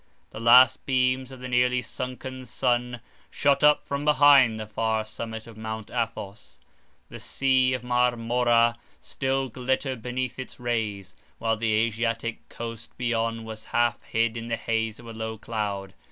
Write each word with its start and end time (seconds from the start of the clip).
The 0.31 0.39
last 0.39 0.83
beams 0.87 1.29
of 1.31 1.41
the 1.41 1.47
nearly 1.47 1.83
sunken 1.83 2.47
sun 2.47 3.01
shot 3.29 3.63
up 3.63 3.83
from 3.83 4.03
behind 4.03 4.59
the 4.59 4.65
far 4.65 5.05
summit 5.05 5.45
of 5.45 5.55
Mount 5.57 5.91
Athos; 5.91 6.59
the 7.09 7.19
sea 7.19 7.73
of 7.75 7.83
Marmora 7.83 8.77
still 8.99 9.47
glittered 9.47 10.01
beneath 10.01 10.39
its 10.39 10.59
rays, 10.59 11.15
while 11.37 11.55
the 11.55 11.73
Asiatic 11.73 12.49
coast 12.49 12.97
beyond 12.97 13.45
was 13.45 13.65
half 13.65 14.01
hid 14.01 14.37
in 14.37 14.51
a 14.51 14.57
haze 14.57 14.99
of 14.99 15.05
low 15.05 15.37
cloud. 15.37 15.93